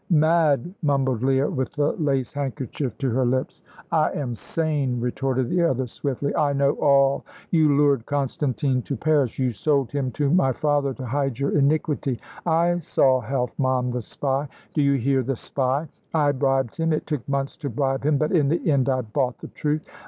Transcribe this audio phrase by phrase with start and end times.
[0.09, 3.61] "Mad," mumbled Leah, with the lace handkerchief to her lips.
[3.91, 6.35] "I am sane," retorted the other, swiftly.
[6.35, 7.23] "I know all.
[7.51, 12.19] You lured Constantine to Paris; you sold him to my father to hide your iniquity.
[12.47, 15.87] I saw Helfmann the spy; do you hear the spy!
[16.15, 19.37] I bribed him; it took months to bribe him, but in the end I bought
[19.37, 19.83] the truth.